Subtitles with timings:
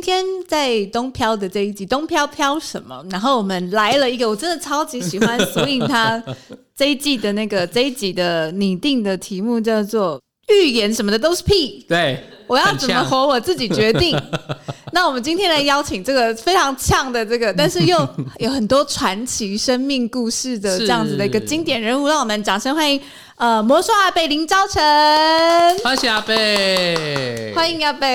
[0.00, 3.04] 今天在东漂的这一集，东漂漂什么？
[3.10, 6.22] 然后我们来了一个，我真的超级喜欢 Swing 他
[6.76, 10.22] 这一季的那个这一集的拟定的题目叫做
[10.54, 11.84] “预言什么的都是屁”。
[11.90, 14.16] 对，我要怎么活我自己决定。
[14.94, 23.00] 那我们今天来邀请这个非常呛的这个，但是又有很多传奇生命故事的这样子的一个经典人物，让我们掌声欢迎
[23.34, 24.80] 呃魔术阿贝林昭成，
[25.82, 28.06] 欢迎阿贝，欢迎阿伯。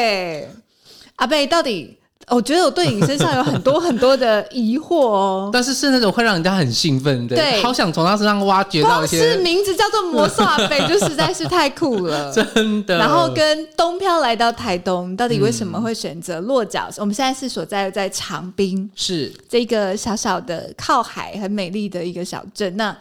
[1.16, 9.34] 阿贝，到底我觉得我对你身上有很多很多的疑惑哦，但是是那种会让人家很兴奋的，对，好想从他身上挖掘到一些。
[9.34, 12.97] 是名字叫做魔术阿伯，就实在是太酷了， 真的。
[12.97, 16.88] 然后跟东漂来到台东，到底为什么会选择落脚？
[16.91, 22.75] 嗯、我们现在是所在在长滨，是这个小小的靠海很美丽的一个小镇。
[22.78, 22.95] 那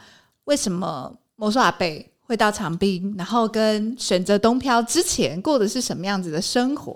[0.44, 1.86] 为什么魔术阿伯
[2.26, 3.14] 会到长滨？
[3.16, 6.92] 然后跟选择东漂之前过的是什么样子的生活？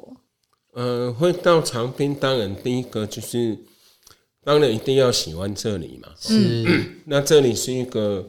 [0.77, 3.57] 呃，会到长滨，当然第一个就是，
[4.45, 6.11] 当然一定要喜欢这里嘛。
[6.21, 6.65] 是，
[7.07, 8.29] 那这里是一个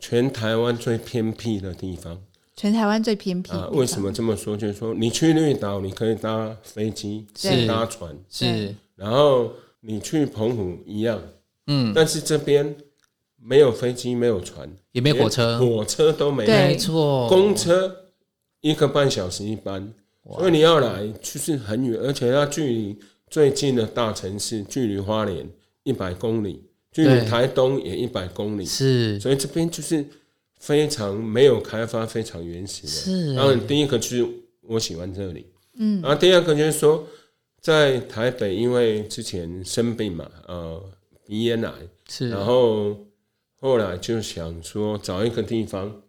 [0.00, 2.20] 全台湾最偏僻的地方。
[2.56, 3.68] 全台湾最偏僻啊？
[3.70, 4.56] 为什么这么说？
[4.56, 8.74] 就是说，你去绿岛，你可以搭飞机，是搭船，是。
[8.96, 11.22] 然后你去澎湖一样，
[11.68, 11.92] 嗯。
[11.94, 12.74] 但是这边
[13.40, 17.28] 没有飞机，没有船，也没有火车，火车都没有，没错。
[17.28, 18.08] 公车
[18.60, 19.94] 一个半小时一班。
[20.34, 22.98] 所以你要来，就是很远，而且要距离
[23.30, 25.48] 最近的大城市，距离花莲
[25.84, 29.20] 一百公里，距离台东也一百公里，是。
[29.20, 30.04] 所以这边就是
[30.58, 32.88] 非常没有开发，非常原始的。
[32.88, 33.34] 是。
[33.34, 34.26] 然后第一个就是
[34.62, 35.46] 我喜欢这里，
[35.78, 36.02] 嗯。
[36.02, 37.06] 然后第二个就是说，
[37.60, 40.82] 在台北，因为之前生病嘛，呃，
[41.24, 41.72] 鼻咽癌，
[42.08, 42.30] 是。
[42.30, 42.96] 然后
[43.60, 46.02] 后来就想说找一个地方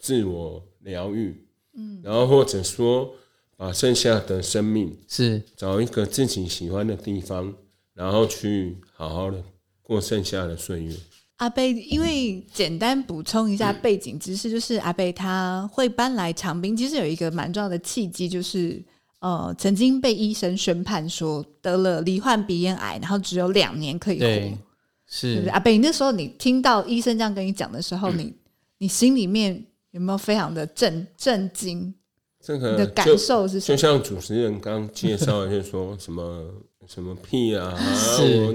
[0.00, 1.46] 自我疗愈，
[1.76, 2.00] 嗯。
[2.02, 3.14] 然后或者说。
[3.62, 7.54] 把剩下的生命是找一个自己喜欢的地方，
[7.94, 9.40] 然后去好好的
[9.82, 10.92] 过剩下的岁月。
[11.36, 18.82] 阿贝，因为简单补充一下背景知识，就是阿贝他会搬来长滨，其实有一个蛮重要的契机，就是
[19.20, 24.58] 呃，曾经被医生宣判说得了罹患鼻咽癌，然后只有两年可以活。
[25.06, 25.48] 是？
[25.52, 28.34] 阿贝，那时候你听到医生这样跟你讲的时候，嗯、你
[28.78, 31.94] 你心里面有没有非常的震震惊？
[32.42, 33.76] 这个的感受是什么？
[33.76, 36.52] 就像主持人刚介绍，就是说什么
[36.88, 37.72] 什么屁啊？
[37.94, 38.54] 是我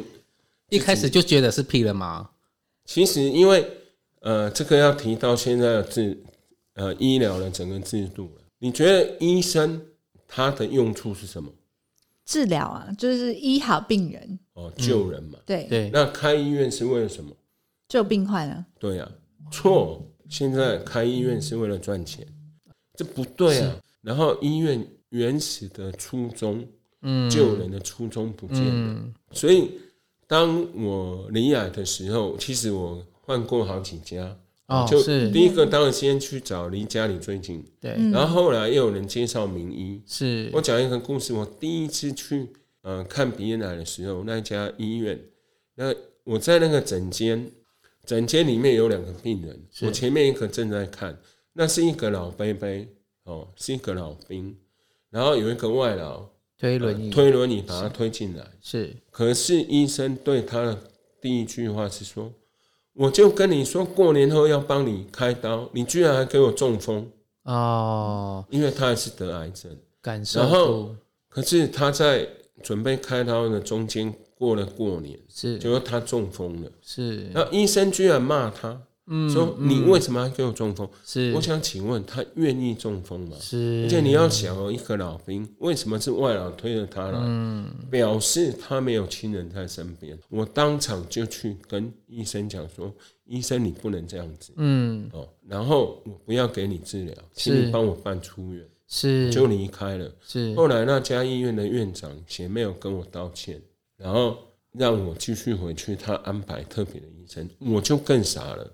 [0.70, 2.30] 一开始就觉得是屁了吗？
[2.84, 3.66] 其实因为
[4.20, 6.22] 呃，这个要提到现在的制
[6.74, 8.42] 呃医疗的整个制度了。
[8.60, 9.82] 你觉得医生
[10.28, 11.50] 他的用处是什么？
[12.26, 15.38] 治疗啊，就是医好病人哦，救人嘛。
[15.40, 15.90] 嗯、对对。
[15.94, 17.32] 那开医院是为了什么？
[17.88, 18.66] 救病患啊。
[18.78, 19.10] 对啊，
[19.50, 20.04] 错。
[20.28, 22.28] 现在开医院是为了赚钱。
[22.98, 23.80] 这不对啊！
[24.02, 26.68] 然后医院原始的初衷，
[27.04, 28.72] 嗯，救人的初衷不见了。
[28.74, 29.70] 嗯、所以
[30.26, 37.92] 当我罹癌的时候，其实我换过好几家，哦，就是第一个当然先去找离家里最近，对。
[38.12, 41.32] 然后后来又有人介绍名医，是我讲一个故事。
[41.34, 42.48] 我第一次去
[42.82, 45.20] 呃看鼻咽癌的时候，那家医院，
[45.76, 45.94] 那
[46.24, 47.52] 我在那个诊间，
[48.04, 51.16] 诊间里面有两个病人，我前面一个正在看。
[51.60, 52.68] 那是一个老伯伯
[53.24, 54.56] 哦，是一个老兵，
[55.10, 56.24] 然后有一个外劳
[56.56, 58.46] 推轮椅，推轮椅把他推进来。
[58.62, 60.80] 是，可是医生对他的
[61.20, 62.32] 第一句话是说
[62.94, 67.12] ：“我就跟你说过年后要帮你开刀，你居然还给我中风
[67.46, 70.40] 哦！”因为他也是得癌症，感受。
[70.40, 70.96] 然后，
[71.28, 72.30] 可是他在
[72.62, 76.72] 准备开刀的中间过了过年，是，结果他中风了。
[76.84, 78.80] 是，然后医生居然骂他。
[79.08, 80.88] 嗯，说你为什么要给我中风？
[81.06, 83.38] 是，我想请问他愿意中风吗？
[83.40, 87.20] 是，而且你要想哦，一个老兵为什么是外老推着他来？
[87.22, 90.18] 嗯，表示他没有亲人在身边。
[90.30, 92.94] 我当场就去跟医生讲说
[93.26, 98.66] ：“医生，你不能这样子。”嗯，哦，然后我不要给你治疗，请你帮我办出院。
[98.90, 100.10] 是，就离开了。
[100.26, 103.62] 是，后来那家医院的院长也没有跟我道歉，
[103.98, 104.38] 然后
[104.72, 105.96] 让我继续回去。
[105.96, 108.70] 他安排特别的医生，我就更傻了。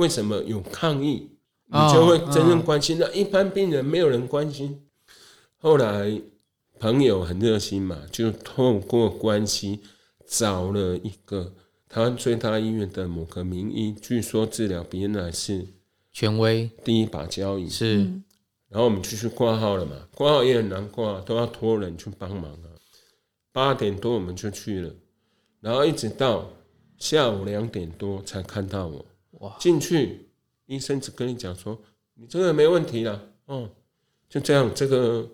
[0.00, 1.28] 为什么有抗议，
[1.66, 2.96] 你就会真正关心？
[2.98, 4.80] 那一般病人没有人关心。
[5.58, 6.18] 后来
[6.78, 9.80] 朋友很热心嘛，就透过关系
[10.26, 11.52] 找了一个
[11.86, 15.66] 台湾最大医院的某个名医，据说治疗鼻咽癌是
[16.10, 17.68] 权威第一把交椅。
[17.68, 17.98] 是，
[18.70, 22.72] 然后我们就去挂号了嘛，挂号也很难挂，都要托人去帮忙啊。
[23.52, 24.90] 八点多我们就去了，
[25.60, 26.50] 然后一直到
[26.96, 29.04] 下午两点多才看到我。
[29.40, 29.54] 哇！
[29.60, 30.30] 进去，
[30.64, 31.78] 医生只跟你讲说，
[32.14, 33.68] 你这个没问题了，哦，
[34.30, 35.28] 就这样，这个。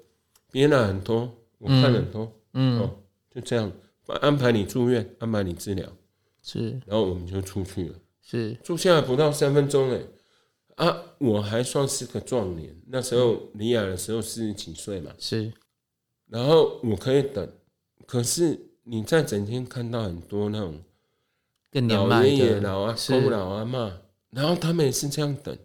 [0.53, 2.99] 憋了很多，我看了很多，嗯，哦，
[3.35, 3.71] 就这样，
[4.07, 5.87] 安排你住院，安排你治疗，
[6.41, 10.01] 是，然后我们就出去了，是，住下来不到三分钟，哎，
[10.77, 15.53] 啊，我还算是个壮年，那时候罹癌的时候四十几岁嘛，是，
[16.29, 17.47] 然后我可以等，
[18.07, 20.81] 可是你在整天看到很多那种
[21.81, 23.93] 老爷爷、老阿公、老阿嬷，
[24.31, 25.57] 然后他们也是这样等，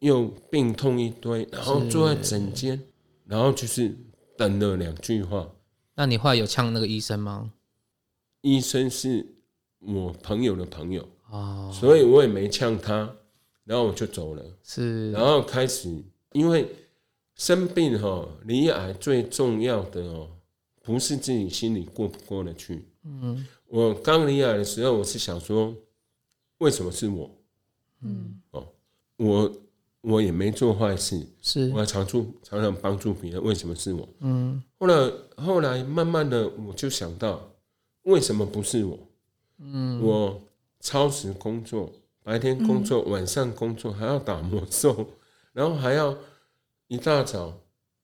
[0.00, 2.80] 又病痛一堆，然后坐在诊间，
[3.24, 3.96] 然后就是。
[4.38, 5.50] 等了两句话，
[5.96, 7.50] 那你后来有呛那个医生吗？
[8.42, 9.26] 医生是
[9.80, 13.16] 我朋友的朋友哦，所以我也没呛他，
[13.64, 14.44] 然后我就走了。
[14.62, 15.92] 是，然后开始，
[16.34, 16.68] 因为
[17.34, 20.30] 生病哈，罹癌最重要的哦，
[20.84, 22.86] 不是自己心里过不过得去。
[23.02, 25.74] 嗯，我刚离来的时候，我是想说，
[26.58, 27.30] 为什么是我？
[28.02, 28.66] 嗯，哦，
[29.16, 29.52] 我。
[30.00, 34.08] 我也没做坏事，是，我还常助常常帮助别人，为什么是我？
[34.20, 37.50] 嗯，后来后来慢慢的，我就想到，
[38.02, 38.96] 为什么不是我？
[39.58, 40.40] 嗯，我
[40.78, 41.92] 超时工作，
[42.22, 45.04] 白天工作，晚上工作，还要打魔兽，
[45.52, 46.16] 然后还要
[46.86, 47.60] 一大早，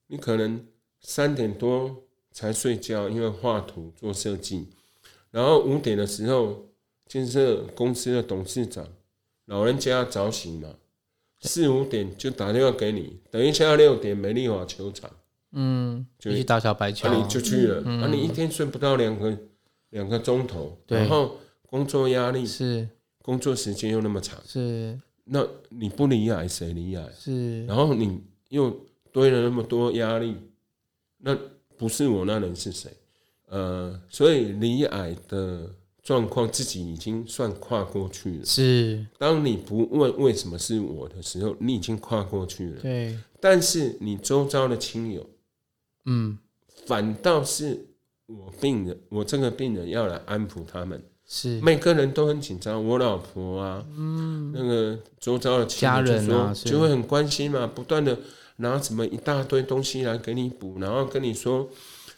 [0.09, 0.67] 你可能
[1.01, 2.03] 三点多
[2.33, 4.69] 才睡觉，因为画图做设计，
[5.35, 6.65] 然后五点的时候，
[7.09, 8.87] 建设公司的董事长
[9.47, 10.69] 老人家早醒嘛。
[11.41, 15.11] 四五点就打电话给你，等一下六点美丽华球场，
[15.51, 17.83] 嗯，就去打小白球，你就去了。
[17.83, 19.37] 那你一天睡不到两个
[19.91, 21.37] 两个钟头，然后
[21.67, 22.89] 工作压力是，
[23.21, 27.11] 工作时间又那么长，是，那你不理解谁理解？
[27.19, 30.37] 是，然后你又堆了那么多压力，
[31.19, 31.37] 那
[31.77, 32.91] 不是我那人是谁？
[33.49, 35.71] 呃，所以罹癌的。
[36.05, 38.45] 状况自己已经算跨过去了。
[38.45, 42.83] 是，当你不问为什么是我的时候，你已经跨过去了。
[42.83, 43.19] 对。
[43.41, 45.27] 但是你周遭的亲友，
[46.05, 46.37] 嗯，
[46.85, 47.87] 反倒是
[48.27, 51.03] 我病人，我这个病人要来安抚他们。
[51.27, 51.59] 是。
[51.63, 58.19] 每个人都很紧张，我老婆啊，嗯，那个周遭的家人啊，就会很关心嘛，不断的
[58.57, 61.67] 拿什么一大堆东西来给你补，然后跟你说，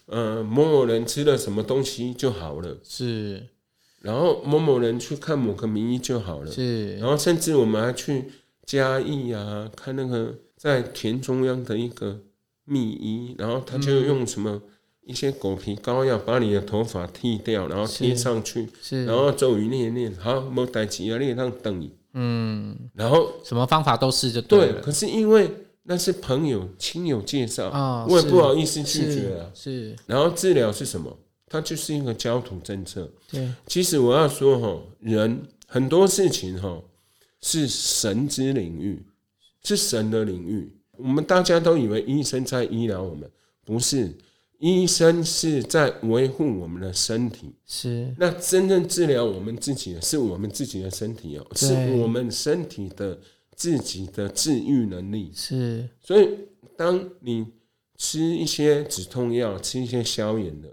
[0.07, 2.77] 呃，某某人吃了什么东西就好了。
[2.83, 3.47] 是。
[4.01, 6.97] 然后某某人去看某个名医就好了，是。
[6.99, 8.31] 然后甚至我们还去
[8.65, 12.21] 嘉义啊，看那个在田中央的一个
[12.65, 14.63] 秘医，然后他就用什么
[15.03, 19.05] 一些狗皮膏药把你的头发剃掉，然后贴上去，是。
[19.07, 21.91] 然后咒语念念，好，没代志啊，你让等你。
[22.13, 22.77] 嗯。
[22.95, 24.73] 然后什么方法都试就对了。
[24.75, 25.51] 对，可是因为
[25.89, 29.51] 那是朋友亲友介绍，我也不好意思拒绝啊。
[29.55, 29.97] 是。
[30.07, 31.17] 然后治疗是什么？
[31.49, 33.09] 它就是一个焦土政策。
[33.31, 36.83] 对，其实我要说哈，人很多事情哈
[37.41, 39.01] 是神之领域，
[39.63, 40.73] 是神的领域。
[40.97, 43.31] 我们大家都以为医生在医疗我们，
[43.65, 44.13] 不是，
[44.59, 47.55] 医生是在维护我们的身体。
[47.65, 53.17] 是，那真正治疗我们自己的是我们自己的身体哦，是我们身体的
[53.57, 55.33] 自己的治愈能力。
[55.35, 56.29] 是，所以
[56.77, 57.47] 当你
[57.97, 60.73] 吃一些止痛药，吃一些消炎的。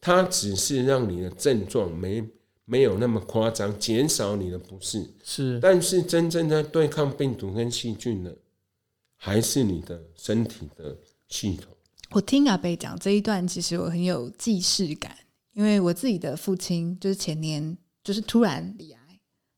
[0.00, 2.24] 它只是让你的症状没
[2.64, 5.04] 没有那么夸张，减少你的不适。
[5.24, 8.36] 是，但是真正在对抗病毒跟细菌的，
[9.16, 10.96] 还是你的身体的
[11.28, 11.72] 系统。
[12.10, 15.16] 我听阿贝讲这一段，其实我很有既视感，
[15.54, 18.97] 因为我自己的父亲就是前年就是突然罹癌，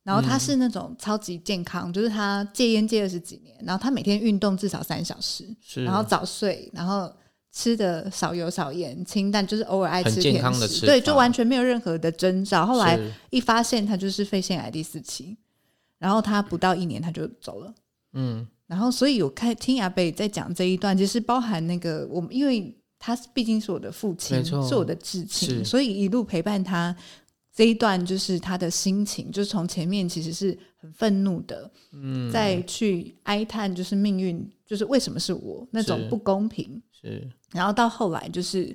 [0.02, 5.44] 然后他是那种超级健康，嗯、就是他戒烟戒二十几年，然后他每天运动至少三小时，
[5.84, 7.12] 然后早睡，然后。
[7.52, 12.64] 吃的少油少盐，清淡，就是偶尔爱吃甜食，吃对，就完全没有任何的征兆。
[12.64, 12.96] 后来
[13.30, 15.36] 一发现他就是肺腺癌第四期，
[15.98, 17.74] 然后他不到一年他就走了。
[18.12, 26.94] 嗯，然后所以我看听阿伯在讲这一段，其实包含那个我们，因为他毕竟是我的父亲，是我的至亲，所以一路陪伴他
[27.60, 37.28] 这一段，就是他的心情，就是从前面其实是很愤怒的，嗯，再去哀叹，就是命运，就是为什么是我那种不公平，是。
[37.52, 38.74] 然后到后来就是，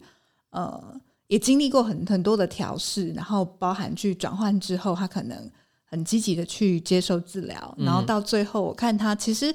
[0.52, 5.50] 呃，也经历过很很多的调试，然后包含去转换之后，他可能
[5.86, 9.52] 很积极的去接受治疗，然后到最后，我看他其实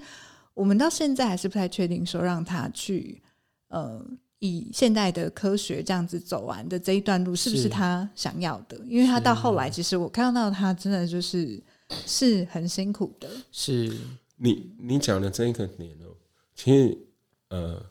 [0.54, 3.22] 我们到现在还是不太确定说让他去，
[3.68, 4.04] 呃，
[4.40, 8.76] 以现代的科学这样子走完的这一段路，是不是他想要的？
[8.86, 11.62] 因为他到后来，其实我看到他真的就是
[12.06, 13.28] 是很辛苦的。
[13.52, 13.94] 是
[14.36, 16.16] 你你讲的这一个点哦，
[16.54, 16.98] 其实
[17.50, 17.84] 呃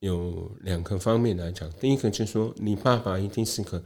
[0.00, 1.70] 有两个方面来讲。
[1.72, 3.84] 第一个就是说，你爸爸一定是个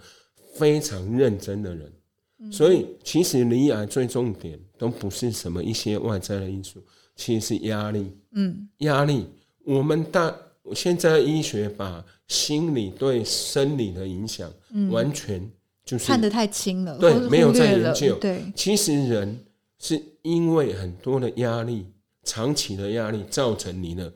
[0.54, 1.92] 非常认真的人，
[2.38, 6.80] 嗯、所以其实罹癌最重点都不是什么一些外在的因素，
[7.16, 8.16] 其实是压力。
[8.30, 9.26] 嗯，压力，
[9.64, 10.32] 我们大。
[10.74, 14.52] 现在医学把心理对生理的影响，
[14.90, 15.48] 完全
[15.84, 18.16] 就是看得太轻了，对，没有在研究。
[18.16, 19.38] 对，其实人
[19.78, 21.86] 是因为很多的压力，
[22.24, 24.12] 长期的压力造成你的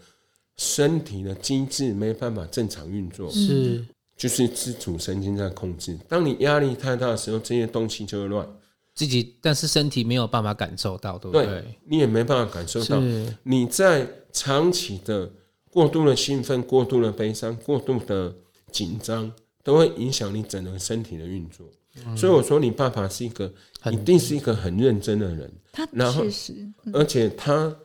[0.56, 3.84] 身体的机制没办法正常运作，是，
[4.16, 5.96] 就是自主神经在控制。
[6.08, 8.48] 当你压力太大的时候，这些东西就会乱。
[8.92, 11.46] 自己，但是身体没有办法感受到，对不对？
[11.46, 13.00] 对，你也没办法感受到。
[13.44, 15.30] 你在长期的。
[15.70, 18.34] 过度的兴奋、过度的悲伤、过度的
[18.72, 21.66] 紧张，都会影响你整个身体的运作。
[22.04, 23.52] 嗯、所以我说，你爸爸是一个，
[23.92, 25.52] 一定是一个很认真的人。
[25.72, 27.76] 他然后确实，而且他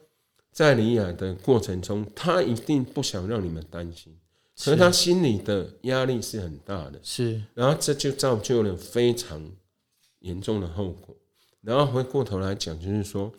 [0.51, 4.15] 在罹癌的过程中，他一定不想让你们担心，
[4.55, 6.99] 所以他心里的压力是很大的。
[7.03, 9.41] 是，然后这就造就了非常
[10.19, 11.15] 严重的后果。
[11.61, 13.31] 然后回过头来讲，就是说，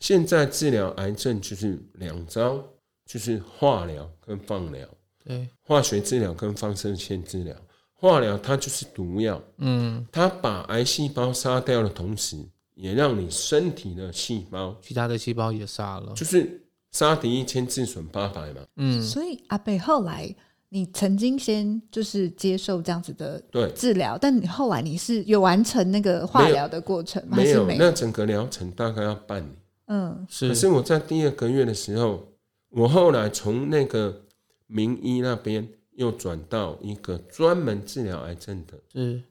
[0.00, 2.62] 现在治疗癌症就是两招。
[3.06, 4.86] 就是化疗跟放疗，
[5.24, 7.54] 对，化学治疗跟放射线治疗。
[7.94, 12.36] 化疗它就是毒药，嗯，它把癌细胞杀掉的同时，
[12.74, 16.60] 也让你身体的细胞，其他的细胞也杀了，就是
[16.90, 18.60] 杀敌一千，自损八百嘛。
[18.76, 20.34] 嗯，所以阿北后来，
[20.68, 27.36] 你曾经先就是接受这样子的对治疗，但你后来你是有完成那个化疗的过程吗？
[27.36, 29.56] 没有，没有，那整个疗程大概要半年。
[29.86, 30.48] 嗯，是。
[30.48, 32.28] 可是我在第二个月的时候。
[32.76, 34.22] 我后来从那个
[34.66, 39.24] 名医那边又转到一个专门治疗癌症的，嗯，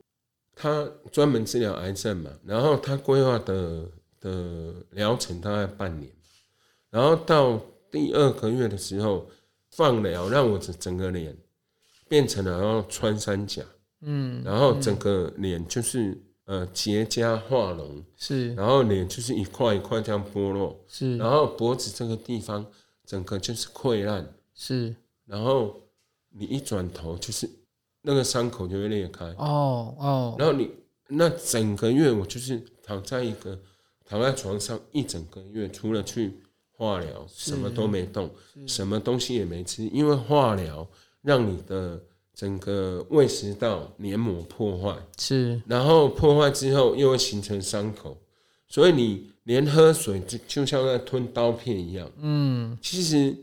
[0.56, 3.88] 他专门治疗癌症嘛，然后他规划的
[4.20, 6.12] 的疗程大概半年，
[6.90, 7.62] 然后到
[7.92, 9.30] 第二个月的时候
[9.70, 11.38] 放疗，让我整整个脸
[12.10, 13.62] 变成了要穿山甲，
[14.02, 22.66] 嗯，然后整个脸就是呃结痂化脓，是，然后脸就是一块一块这样剥落，是，然后脖子这个地方。
[23.06, 24.96] 整个就是溃烂，是，
[25.26, 25.76] 然后
[26.30, 27.50] 你一转头就是
[28.02, 30.70] 那个伤口就会裂开，哦哦，然后你
[31.08, 33.60] 那整个月我就是躺在一个
[34.06, 36.40] 躺在床上一整个月，除了去
[36.72, 38.30] 化疗，什么都没动，
[38.68, 40.88] 什么东西也没吃，因为化疗
[41.22, 42.02] 让你的
[42.34, 48.18] 整个胃食道黏膜破坏，是，然后破坏之后又会形成伤口，
[48.76, 49.32] 所以你。
[49.46, 52.12] 连喝水就就像在吞刀片一样。
[52.18, 53.38] 嗯，其实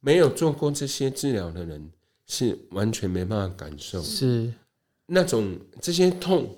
[0.00, 1.88] 没有做过这些治疗的人
[2.26, 4.02] 是完全没办法感受。
[4.02, 4.52] 是
[5.06, 6.52] 那种这些痛，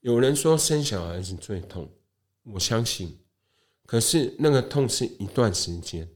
[0.00, 1.88] 有人说生小孩子最痛，
[2.42, 3.16] 我相信。
[3.86, 6.08] 可是那个痛是一段时间。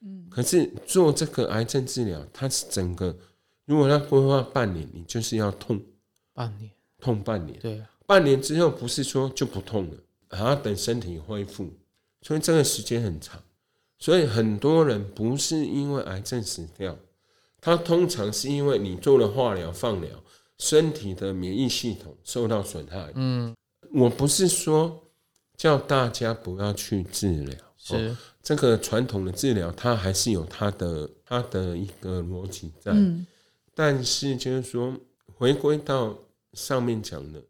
[0.00, 3.16] 嗯，可是做这个癌症治疗，它是整个，
[3.64, 5.80] 如果要规划半年，你就是要痛
[6.34, 6.68] 半年，
[6.98, 7.56] 痛半年。
[7.60, 9.96] 对啊，半年之后不是说就不痛了。
[10.32, 11.70] 还要等身体恢复，
[12.22, 13.40] 所以这个时间很长。
[13.98, 16.98] 所以很多人不是因为癌症死掉，
[17.60, 20.10] 他通常是因为你做了化疗、放疗，
[20.58, 23.12] 身体的免疫系统受到损害。
[23.14, 23.54] 嗯，
[23.92, 25.04] 我不是说
[25.56, 32.90] 叫大家不要去治疗，是、哦、这个传统的治疗，它还是有它的它的一个逻辑在。
[32.90, 33.24] 嗯，
[33.74, 34.96] 但是就是说，
[35.36, 36.18] 回归到
[36.54, 37.40] 上面讲的。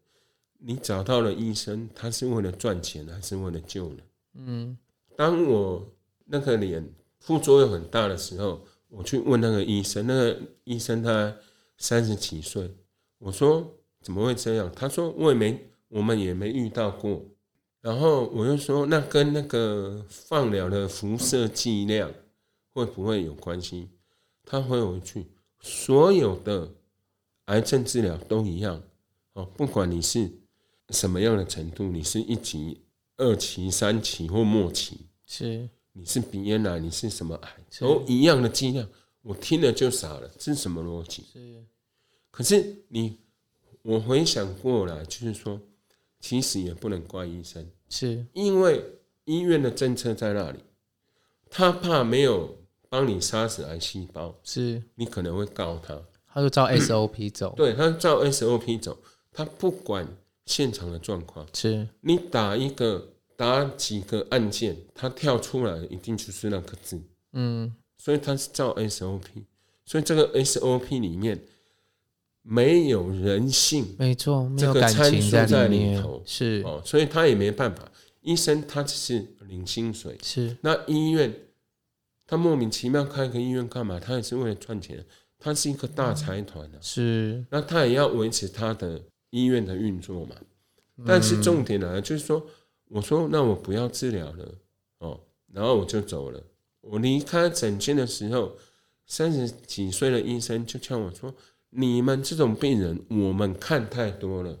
[0.65, 3.99] 你找到了医生，他是为了赚钱还是为了救人？
[4.35, 4.77] 嗯，
[5.13, 5.85] 当我
[6.23, 6.89] 那个脸
[7.19, 11.35] 副作用很大的时候，我去问那个医生，那个医生他
[11.77, 12.73] 三十几岁，
[13.17, 14.71] 我说怎么会这样？
[14.73, 17.21] 他说我也没，我们也没遇到过。
[17.81, 22.09] 然后我又说，那跟那个放疗的辐射剂量
[22.73, 23.89] 会不会有关系？
[24.45, 25.27] 他回我一句，
[25.59, 26.71] 所有的
[27.45, 28.81] 癌症治疗都一样
[29.33, 30.31] 哦，不管你是。
[30.93, 31.85] 什么样的程度？
[31.89, 32.81] 你是一期、
[33.17, 34.97] 二期、三期或末期？
[35.25, 37.49] 是，你是鼻咽癌，你是什么癌？
[37.79, 38.87] 都一样的剂量，
[39.23, 41.25] 我听了就傻了，这是什么逻辑？
[41.33, 41.65] 是。
[42.29, 43.17] 可是你，
[43.81, 45.59] 我回想过来，就是说，
[46.19, 48.83] 其实也不能怪医生，是因为
[49.25, 50.59] 医院的政策在那里，
[51.49, 52.57] 他怕没有
[52.89, 58.97] 帮你杀死癌细胞，是你可能会告他，他就照 SOP 走，对，他照 SOP 走，
[59.31, 60.07] 他不管。
[60.45, 61.47] 现场的状况。
[61.53, 67.01] 是，你打一个打几个按键，它跳出来一定就是那个字，
[67.33, 69.21] 嗯，所以它是照 SOP，
[69.85, 71.43] 所以这个 SOP 里面
[72.41, 76.61] 没有人性，没错，没这个有感情在里面头，是。
[76.65, 77.89] 哦，所以他也没办法。
[78.21, 80.55] 医生他只是领薪水，是。
[80.61, 81.33] 那医院
[82.25, 83.99] 他莫名其妙开个医院干嘛？
[83.99, 85.05] 他也是为了赚钱，
[85.37, 89.01] 他是一个大财团啊，是，那他也要维持他的
[89.33, 90.35] 医院的运作嘛。
[91.03, 92.45] 但是重点来了，就是说，
[92.89, 94.55] 我说那我不要治疗了
[94.99, 95.19] 哦，
[95.51, 96.39] 然后我就走了。
[96.81, 98.55] 我离开诊间的时候，
[99.07, 101.33] 三十几岁的医生就劝我说
[101.71, 104.59] ：“你们这种病人，我们看太多了，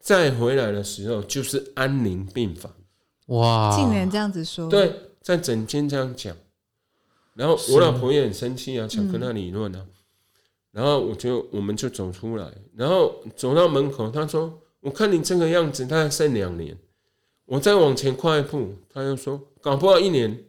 [0.00, 2.74] 再回来的时候就是安宁病房。”
[3.26, 6.34] 哇，竟然这样子说，对，在诊间这样讲，
[7.34, 9.86] 然后我老婆也很生气啊，想跟他理论啊，
[10.72, 16.76] 然后我就我们就走出来，然后走到门口，他说：“我看你这个样子，大概剩两年。”
[17.46, 20.44] 我再往前跨一步，他又说：“搞不好一年。”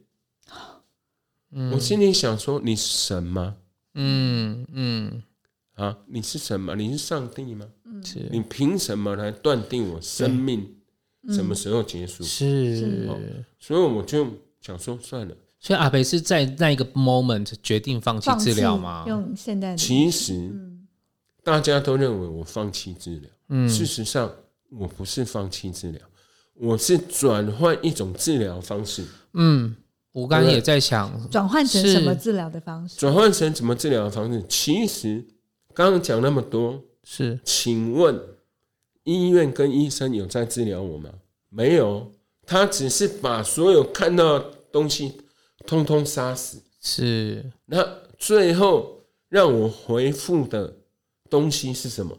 [1.73, 3.57] 我心里想说：“你是神吗？
[3.95, 5.23] 嗯嗯，
[5.73, 6.75] 啊，你是什么？
[6.75, 7.67] 你是上帝吗？
[8.03, 10.75] 是你凭什么来断定我生命
[11.29, 13.09] 什么时候结束？”是，
[13.59, 14.27] 所以我就
[14.61, 15.35] 想说算了。
[15.61, 19.05] 所以阿北是在那一个 moment 决定放弃治疗吗？
[19.07, 20.51] 用现在的其实
[21.43, 24.29] 大家都认为我放弃治疗，嗯，事实上
[24.71, 26.01] 我不是放弃治疗，
[26.55, 29.05] 我是转换一种治疗方式。
[29.33, 29.75] 嗯，
[30.11, 32.97] 我刚刚也在想，转换成什么治疗的方式？
[32.97, 34.43] 转换成什么治疗的方式？
[34.49, 35.23] 其实
[35.75, 38.19] 刚刚讲那么多，是，请问
[39.03, 41.11] 医院跟医生有在治疗我吗？
[41.49, 42.11] 没有，
[42.47, 45.21] 他只是把所有看到的东西
[45.65, 46.61] 通通杀死。
[46.79, 47.85] 是，那
[48.17, 50.73] 最后让我回复的
[51.29, 52.17] 东西是什么？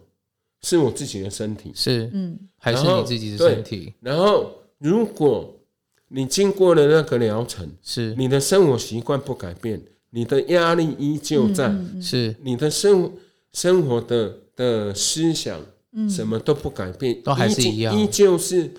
[0.63, 1.73] 是我自己的身体。
[1.75, 3.93] 是，嗯，还是你自己的身体？
[4.01, 5.59] 然后，如果
[6.09, 13.13] 你经过了那个疗程，是你的生活习惯不改变，你的压力依旧在，是你的生
[13.53, 15.61] 生活的的思想，
[15.93, 18.71] 嗯什么都不改变，都还是一样，依旧是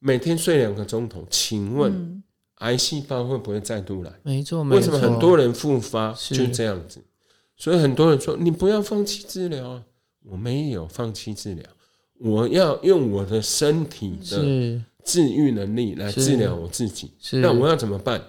[0.00, 1.26] 每天睡两个钟头。
[1.30, 2.22] 请问，
[2.58, 4.12] 癌细胞会不会再度来？
[4.22, 4.78] 没错，没错。
[4.78, 7.00] 为什么很多人复发就这样子？
[7.56, 9.82] 所以很多人说你不要放弃治疗啊！
[10.24, 11.64] 我没有放弃治疗，
[12.18, 17.10] 我要用我的身体的治愈能力来治疗我自己。
[17.32, 18.22] 那我要怎么办？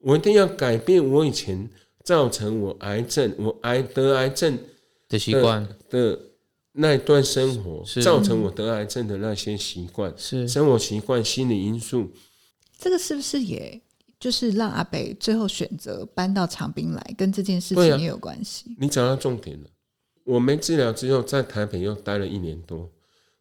[0.00, 1.70] 我一定要改变我以前
[2.02, 4.58] 造成我癌症、我癌得癌症
[5.08, 6.18] 的习惯的
[6.72, 12.10] 那段生活，造成我得癌症的那些习惯、生活习惯、心理因素。
[12.84, 13.80] 这个是不是也
[14.20, 18.76] 就是让阿北最后选择搬到长滨来，跟这件事情也有关系？
[18.78, 19.70] 你讲到重点了。
[20.24, 22.90] 我没治疗之后，在台北又待了一年多，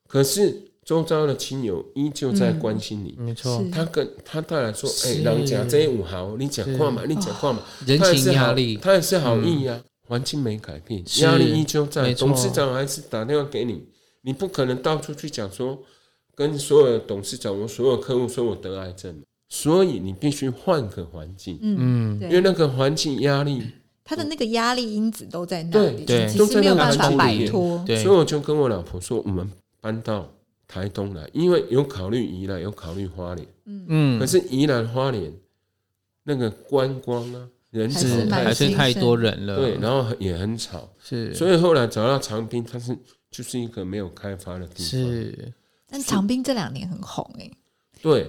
[0.07, 3.17] 可是周遭的亲友依旧在关心你。
[3.19, 9.83] 没错，他跟他带来说：“哎，人家这五毫，你讲话嘛，你讲话嘛。”人情压力，他也是好意呀。
[10.07, 12.13] 环境没改变，压力依旧在。
[12.13, 13.83] 董事长还是打电话给你，
[14.21, 15.83] 你不可能到处去讲说，
[16.33, 19.21] 跟所有的董事长、我所有客户说我得癌症，
[19.53, 21.59] 所以你必须换个环境。
[21.61, 23.61] 嗯，因为那个环境压力。
[24.03, 27.85] 他的那个压力因子都在那里，对，其实没有办法摆脱。
[27.85, 29.47] 所以我就跟我老婆说，我们
[29.79, 30.27] 搬到
[30.67, 33.47] 台东来，因为有考虑宜兰，有考虑花莲。
[33.65, 35.31] 嗯，可是宜兰花莲
[36.23, 41.31] 那个观光啊，人是还是太多人了，对，然后也很吵，是。
[41.35, 42.97] 所以后来找到长滨，它是
[43.29, 44.85] 就是一个没有开发的地方。
[44.85, 45.53] 是，
[45.87, 47.49] 但长滨这两年很红哎。
[48.01, 48.27] 对。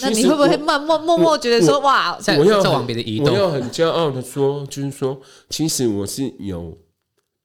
[0.00, 3.28] 那你会不会慢默默默觉得说哇，我要往别的移动？
[3.28, 6.78] 我要很骄傲的说，就是说，其实我是有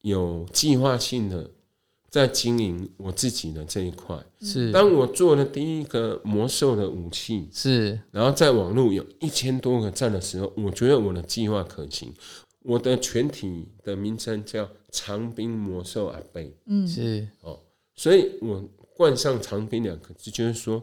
[0.02, 1.50] 有计划性的
[2.08, 4.16] 在经营我自己的这一块。
[4.40, 12.14] 是，当我做了第一个魔兽的武器，是，然后在网络有一千多个赞的时候，我觉得我的计划可行。
[12.62, 17.58] 我的全体的名称叫长兵魔兽阿贝，嗯，是哦，
[17.96, 18.62] 所以我
[18.94, 20.80] 冠上长兵两个字，就是说。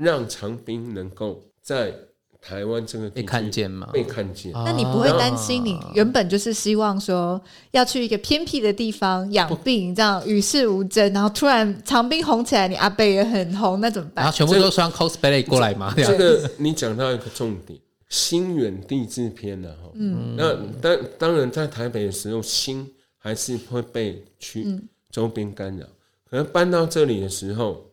[0.00, 1.94] 让长兵能够在
[2.40, 3.86] 台湾这个被看见吗？
[3.92, 4.50] 被看见。
[4.52, 5.62] 那你不会担心？
[5.62, 7.38] 你原本就是希望说
[7.72, 14.24] 要去一个偏僻的地方养病，这样与世无争，然后突然长兵红起来，你阿北也很红，那怎么办？
[14.24, 15.92] 然后全部都穿 cosplay 过来吗？
[15.94, 19.90] 这个 你讲到一个重点，心远地自偏了哈。
[19.92, 25.84] 嗯，那当当然在台北的时候，心还是会被去周边干扰，
[26.30, 27.84] 可能搬到这里的时候。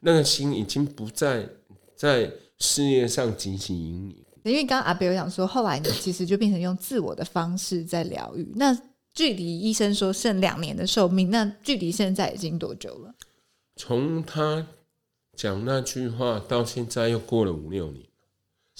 [0.00, 1.48] 那个心已经不再
[1.96, 4.24] 在事业上进行引领。
[4.44, 8.50] 因为刚刚阿北有讲说，后来你其实就变成用自我的方式在疗愈。
[8.56, 8.74] 那
[9.12, 13.14] 距离医生说剩两年的寿命，那距离现在已经多久了？
[13.76, 14.66] 从他
[15.36, 18.06] 讲那句话到现在又过了五六年，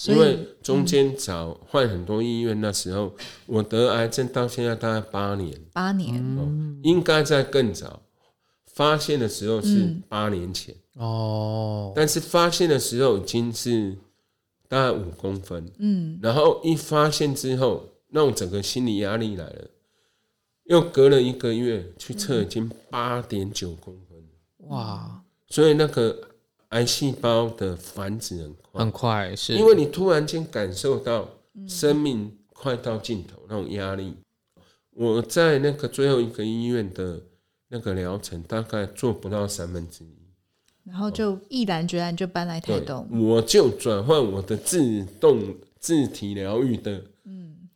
[0.07, 3.15] 因为中间找换很多医院，那时候
[3.47, 8.03] 我得癌症到现在大概八年，八年，嗯，应该在更早
[8.79, 10.73] 发现的时候是八年前。
[10.93, 13.97] 哦，但是发现的时候已经是
[14.69, 19.69] 大概五公分，嗯，然后一发现之后，那种整个心理压力来了，
[20.67, 26.17] 又隔了一个月去测，已经八点九公分，哇，所以那个
[26.69, 29.55] 癌细胞的繁殖很快，很快，是。
[29.55, 31.29] 因为你突然间感受到
[31.67, 34.15] 生命快到尽头那种压力。
[34.93, 37.21] 我在那个最后一个医院的
[37.71, 40.17] 那个疗程，大概做不到三分之一，
[40.85, 47.03] 然后就毅然决然就搬来台东，我就转换我的自动自体疗愈的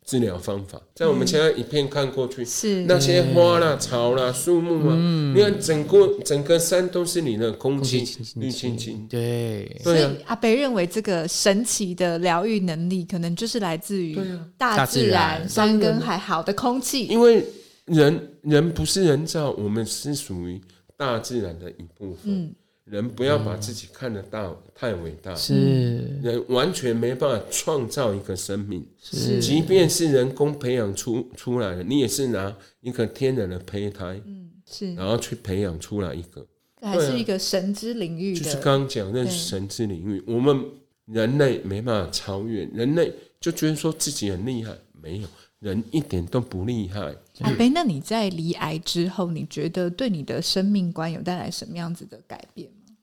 [0.05, 0.81] 治疗方法。
[0.95, 4.97] 在我们现在一片看过去，是那些花啦、草啦、树木啊，
[5.35, 8.03] 你看整个整个山都是你的空气
[8.37, 14.19] 绿清清，对，所以阿北认为这个神奇的疗愈能力，可能就是来自于
[14.57, 17.45] 大自然、山跟海好的空气，因为。
[17.87, 20.61] 人人不是人造，我们是属于
[20.97, 22.23] 大自然的一部分。
[22.25, 28.87] 嗯、人不要把自己看得大、嗯、太伟大，是人完全没办法创造一个生命。
[29.01, 36.47] 是，即便是人工培养出出来的，你也是拿一个天然的胚胎，嗯，是，然后去培养出来一个，
[36.81, 38.41] 还是一个神之领域的。
[38.41, 40.65] 就是刚刚讲那是神之领域，我们
[41.07, 45.29] 人类没办法超越，人类就觉得说自己很厉害，没有。
[45.59, 47.15] 人一点都不厉害。
[47.43, 52.95] 阿北，那你在离癌之后，你觉得对你的生命观有带来什么样子的改变吗？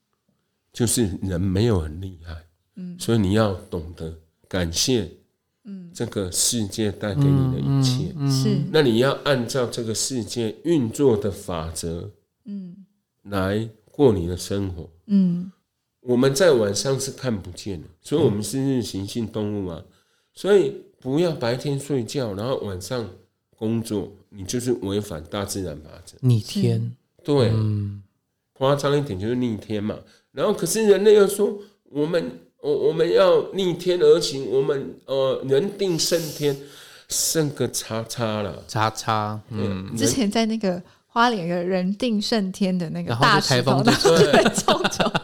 [0.72, 2.34] 就是人没有很厉害，
[2.76, 5.10] 嗯，所以你要懂得感谢，
[5.64, 8.60] 嗯，这个世界带给你的一切，是。
[8.70, 12.10] 那你要按照这个世界运作的法则，
[12.44, 12.84] 嗯，
[13.24, 15.50] 来过你的生活，嗯。
[16.02, 19.82] 我们在晚上是看不见的，所以我们是日行性动物嘛，
[20.34, 20.74] 所以。
[21.02, 23.08] 不要白天睡觉，然后晚上
[23.60, 26.16] 工作，你就是违反大自然法则。
[26.22, 28.02] 逆天，对，嗯、
[28.54, 29.98] 夸张一点就是逆天嘛。
[30.32, 31.58] 然后可是人类又说，
[31.90, 36.56] 我们我我们要逆天而行，我们呃人定胜天，
[37.08, 39.38] 胜个叉叉了，叉叉。
[39.50, 40.82] 嗯，之前在那个。
[41.12, 43.92] 花莲的人定胜天的那个大台风， 对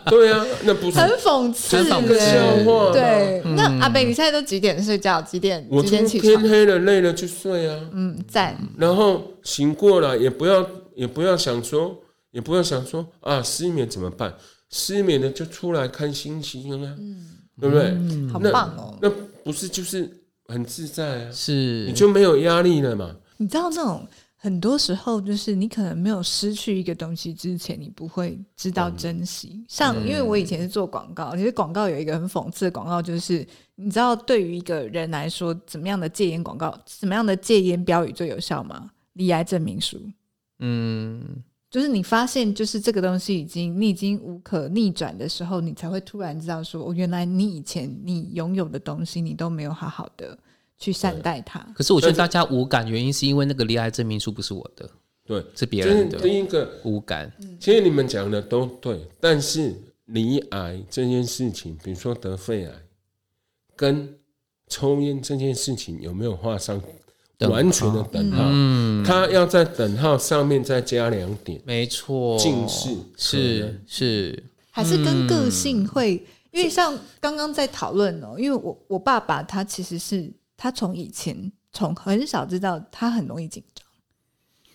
[0.07, 2.93] 对啊，那不是很讽刺，很个笑话。
[2.93, 5.23] 对，那阿北，你现在都几点睡觉？
[5.23, 5.65] 几点？
[5.83, 6.43] 几点起床？
[6.43, 7.89] 天黑了，累了就睡啊。
[7.93, 8.57] 嗯，赞。
[8.77, 11.97] 然后醒过来，也不要也不要想说，
[12.33, 14.35] 也不要想说啊，失眠怎么办？
[14.71, 16.97] 失眠了就出来看星星啊，
[17.61, 17.95] 对不对？
[18.33, 18.99] 好棒哦。
[19.01, 19.09] 那
[19.45, 20.11] 不是就是
[20.49, 21.31] 很自在啊？
[21.33, 23.15] 是，你就没有压力了嘛？
[23.37, 24.05] 你知道这种。
[24.39, 29.53] 很多时候，就是你可能没有失去一个东西之前，你不会知道珍惜。
[29.55, 33.45] 嗯、像因为我以前是做广告，其实广告有一个很讽刺的广告，就是
[33.75, 38.91] 你知道，对于一个人来说，怎么样的戒烟广告，怎么样的戒烟标语最有效吗？
[39.15, 39.99] 离癌证明书。
[40.59, 50.39] 嗯，就是你发现，就是这个东西已经你已经无可逆转的时候，你才会突然知道说，哦，原来你以前你拥有的东西，你都没有好好的。
[50.79, 51.59] 去善待他。
[51.75, 54.89] 可是我觉得大家无感，原因是因为那个离癌证明书不是我的，
[55.27, 56.19] 对，是别人的。
[56.21, 57.33] 第一个无感。
[57.59, 62.73] 其实你们讲的都对，但是离癌这件事情，比如说得肺癌，
[63.75, 64.15] 跟
[64.69, 66.81] 抽烟这件事情有没有画上
[67.41, 68.45] 完全的等号？
[68.47, 76.23] 嗯，他要在等号上面再加两点，没错，近视是是，还是跟个性会？
[76.53, 80.31] 因为像刚刚在讨论哦，因为我我爸爸他其实是。
[80.57, 83.85] 他从以前从很少知道他很容易紧张，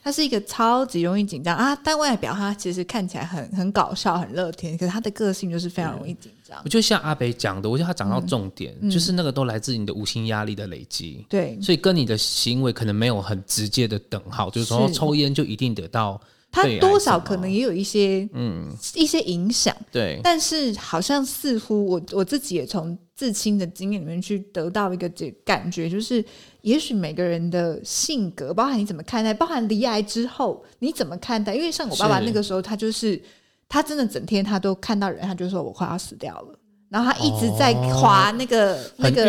[0.03, 6.59] 他是一个超级容易紧张啊，但外表他其实看起来很很搞笑、很乐天，可是他的个性就是非常容易紧张。
[6.63, 11.25] 我就像阿北讲的，我觉得他讲到重点，嗯、就是那个都来自你的无形压力的累积。
[11.29, 16.19] 对，所以跟你的行为可能没有很直接的等号，就是说抽烟就一定得到。
[16.53, 26.25] 他多少可能也有一些嗯一些影响，对，但是好像似乎我我自己也从至亲的经验里面去得到一个这感觉，就是
[26.61, 33.21] 也许每个人的性格，包含你怎么看待，包含离癌之后你怎么看待，因为像我爸爸那个时候，他就是
[33.69, 39.23] 他真的整天他都看到人，他就说我快要死掉了，然后他一直在划那个、哦、那个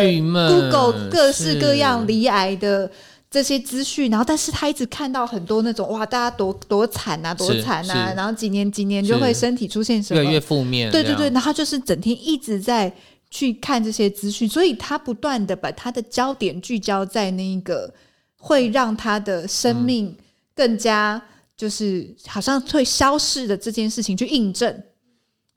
[0.49, 2.89] Google 各式各样离癌的。
[3.33, 12.93] 这些资讯，然后但是他一直看到很多那种哇，大家多多惨啊，多惨啊，然后几年几年就会身体出现什么越来越负面，对对对，然后就是整天一直在
[13.33, 17.91] 去看这些资讯，所以他不断的把他的焦点聚焦在那一个
[18.37, 20.15] 会让他的生命
[20.53, 21.19] 更加
[21.57, 24.83] 就是好像会消逝的这件事情去印证，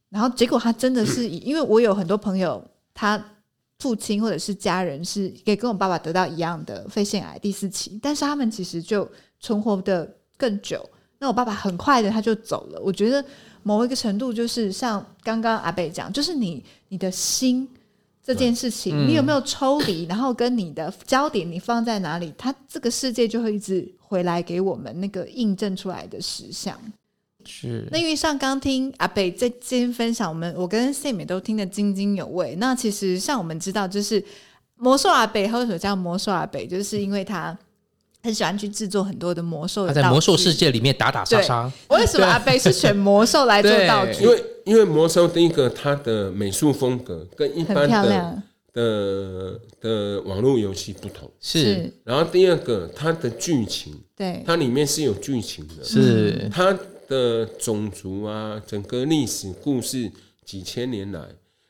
[0.09, 3.33] 然后结果他真的是因为我有很多朋友他。
[3.79, 9.07] 父亲或者是家人是也跟我爸爸得到一样的肺腺癌第四期，但是他们其实就
[9.39, 10.83] 存活的更久。
[11.19, 12.81] 那我爸爸很快的他就走了。
[12.81, 13.25] 我觉得
[13.63, 17.69] 某一个程度就是像刚刚阿贝讲，就是你你的心
[18.23, 26.79] 这件事情，嗯、你有没有抽离，然后跟你的焦点你放在哪里，他这个世界就会一直回来给我们那个印证出来的实相。
[27.45, 32.57] 是，那因为像刚听阿北在今天分享，我们我跟 Sam 都听得津津有味。
[32.57, 34.23] 那其实像我们知道，就是
[34.75, 36.67] 魔兽阿北，为什么叫魔兽阿北？
[36.67, 37.57] 就是因为他
[38.27, 41.73] 很喜欢去制作很多的魔兽，他在魔兽世界里面打打杀杀。
[41.91, 44.25] 为什么阿贝是选魔兽来做道具？
[44.27, 51.93] 因为因为魔兽第一个它的美术风格跟一般的的的网络游戏不同，是。
[52.05, 56.77] 然后第二个它的剧情，对，它里面是有剧情的，是它。
[57.09, 60.11] 的种族啊，整个历史故事
[60.45, 61.21] 几千年来，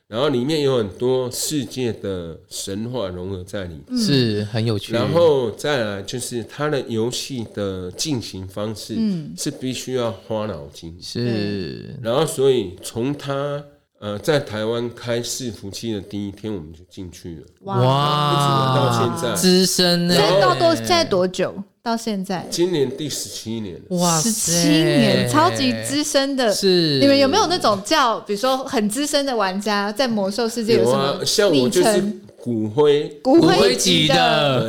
[0.07, 4.93] 然后里面有很多世界的神话融合在里面，是很有趣。
[4.93, 8.95] 然后再来就是它的游戏的进行方式，
[9.37, 11.93] 是必须要花脑筋，是。
[12.01, 13.61] 然后所以从它
[13.99, 20.15] 呃在台湾开伺服器的第一天，我们就进去了，哇，一直玩到现在，资深呢？
[20.15, 21.53] 现在到多现在多久？
[21.87, 26.53] 到现在，今年第十七年，哇，十七年，超级资深的。
[26.53, 31.23] 是，你们有没有那种叫，比如说很资深的玩家，在魔兽世界有什么？
[31.23, 32.03] 像我就是
[32.35, 34.61] 骨灰，骨灰级的，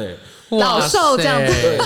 [0.51, 1.53] 对，老兽这样子。
[1.61, 1.77] 对，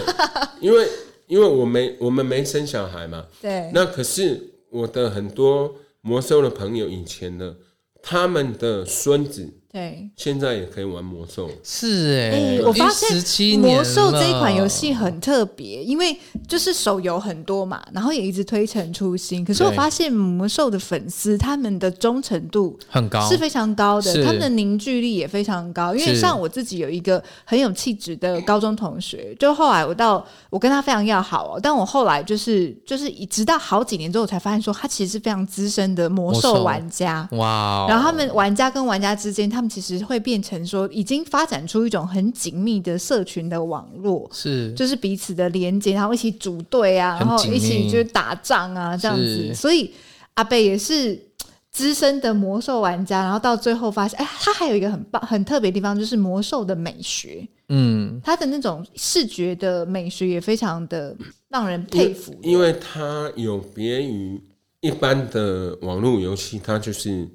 [0.61, 0.87] 因为
[1.27, 3.71] 因为我没我们没生小孩嘛，对。
[3.73, 7.57] 那可是我的很多魔兽的朋友以前的，
[8.03, 9.49] 他们的孙子。
[9.73, 16.15] 对，现在也可以玩魔兽，是哎、欸，我发现魔兽这一款游戏很特别，因为
[16.47, 19.43] 就是手游很多嘛，然后也一直推陈出新。
[19.43, 25.95] 可是我发现魔兽的粉丝他们的忠诚度很高，是非常高的，他们的凝聚力也非常高。
[25.95, 37.27] 因为像我自己有一个很有气质的高中同学，就后来我到我跟他非常要好哦，但我后来就是就是直到好几年之后，我才发现说他其实是非常资深的魔兽玩家。
[37.33, 44.75] 哇，然后他们玩家跟玩家之间，他们其实会变成说，已经发展出一种很紧密的社群的网络，是。
[44.75, 49.55] 就是彼此的连接，然后一起组队啊，然后一起就是打仗啊，这样子。
[49.55, 49.91] 所以
[50.35, 51.17] 阿贝也是
[51.71, 61.17] 资深的魔兽玩家，然后到最后发现，哎，他还有一个很棒、很特别的地方，就是魔兽的美学，嗯，他的那种视觉的美学也非常的
[61.49, 64.39] 让人佩服，因为它有别于
[64.81, 67.29] 一般的网络游戏，它就是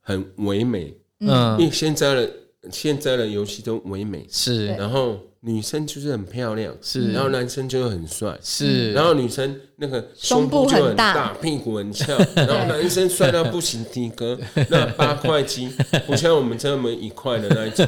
[0.00, 0.92] 很唯美。
[1.20, 2.30] 嗯，因为现在的
[2.70, 14.36] 现在的游戏都唯美，是，然后女生就是很漂亮，是，然后男生就很帅，是，然后女生那个胸部就很大，屁股很翘，然后男生帅到不行，体格。
[14.68, 15.70] 那八块肌，
[16.06, 17.86] 不像我们这么一块的那一种。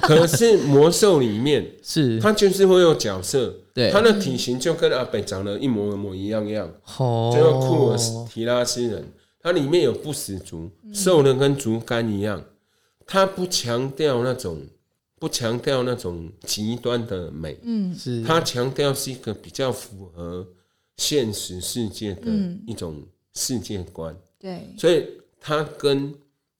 [0.00, 7.98] 可是魔兽里面是，他就是会有角色，对，他的体型就跟阿北长得一模一模一样样，哦，就库尔
[8.32, 9.04] 提拉斯人。
[9.40, 12.44] 它里面有不死竹，兽人跟竹竿一样，
[13.06, 14.60] 它不强调那种，
[15.18, 20.46] 不强调那种极端的美，嗯，是它强调是一个比较符合
[20.96, 22.30] 现实世界的
[22.66, 23.02] 一种
[23.34, 25.06] 世界观，对，所以
[25.40, 26.12] 它跟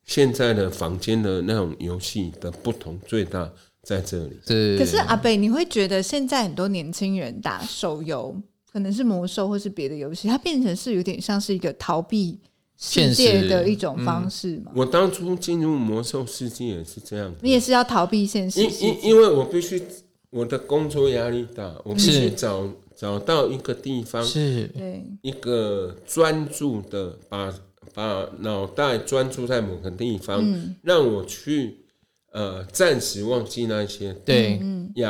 [0.05, 3.51] 现在的房间的那种游戏的不同最大
[3.83, 4.39] 在这里。
[4.47, 8.41] 是，可是阿北，你会觉得现在很多年轻人打手游，
[8.73, 12.39] 可能是魔兽或是别的游戏，它变成是有点像是一个逃避。
[12.81, 14.71] 世界的一种方式嘛。
[14.73, 17.35] 我当初进入魔兽世界也是这样。
[17.43, 18.61] 你也是要逃避现实。
[18.61, 19.83] 因因因为我必须
[20.31, 24.71] 我的工作压力大，我必须找找到一个地方，是，
[25.23, 27.53] 一个专注的把
[27.93, 30.41] 把脑袋专注在某个地方，
[30.83, 31.79] 让我去
[32.31, 34.61] 呃暂时忘记那些对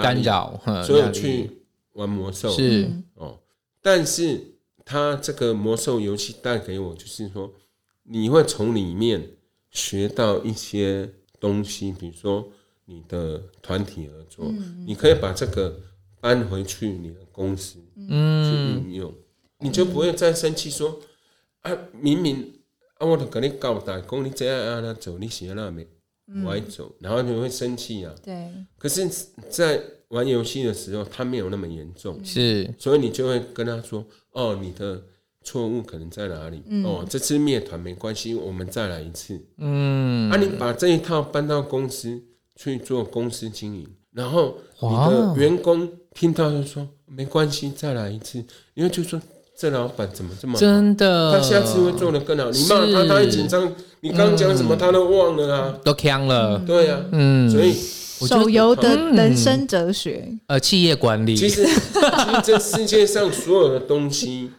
[0.03, 1.51] 干扰，所以去
[1.93, 3.39] 玩魔兽是哦，
[3.83, 4.55] 但是。
[4.89, 7.53] 它这个魔兽游戏带给我，就是说，
[8.05, 9.33] 你会从里面
[9.71, 12.49] 学到一些东西，比如说
[12.87, 14.51] 你的团体合作，
[14.87, 15.79] 你可以把这个
[16.23, 19.15] 搬回去你的公司，嗯，去运用，
[19.59, 20.99] 你就不会再生气说，
[21.61, 22.55] 啊，明明
[22.97, 25.87] 啊，我都跟你交代，讲你这样让他走，你写那没
[26.47, 29.07] 歪走，然后你会生气啊，对，可是，
[29.51, 34.05] 在玩游戏的时候，他没有那么严重，是，所以你就会跟他说。
[34.33, 35.03] 哦，你的
[35.43, 36.63] 错误可能在哪里？
[36.69, 39.41] 嗯、哦，这次灭团没关系，我们再来一次。
[39.57, 42.23] 嗯，啊，你把这一套搬到公司
[42.55, 48.39] 去做公司经营，然后你的员工听到就说没关系，再来一次，
[48.75, 49.21] 因为就说
[49.57, 52.49] 这老板怎么这么真的，他下次会做的更好。
[52.51, 56.61] 你骂他，他一紧张，你刚讲什么他都忘了啊，都呛了。
[56.65, 57.75] 对呀，嗯，所以
[58.27, 64.51] 手游的人生哲学，呃，企业管理，其实其实这世界上所有的东西。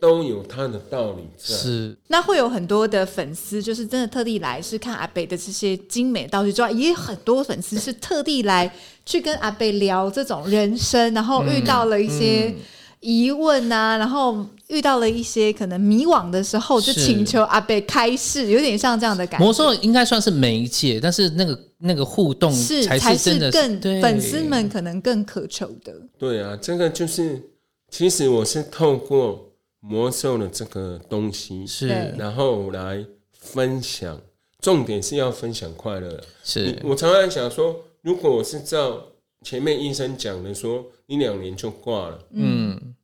[0.00, 1.96] 都有它的道理， 是。
[2.06, 8.72] 那会有很多的粉丝，就是真的特地来是看阿北的这些精美道具之外，也有很多粉丝是特地来
[9.04, 12.54] 去跟阿北聊这种人生，然后遇到了一些
[13.00, 19.44] 疑问啊，嗯嗯、然后遇到了一些可能迷惘的时候，就请求阿贝开示，有点像这样的感觉。
[19.44, 25.94] 魔兽应该算是媒介，但是那个那个互动是才是真的是更粉丝们可能更渴求的。
[26.18, 27.50] 对啊，这个就是，
[27.88, 29.46] 其实我是透过。
[29.80, 31.86] 魔兽的这个东西是，
[32.18, 34.20] 然后来分享，
[34.58, 36.20] 重点是要分享快乐。
[36.42, 39.00] 是我常常想说，如果我是照
[39.42, 42.96] 前面医生讲的说，你两年就挂了，嗯，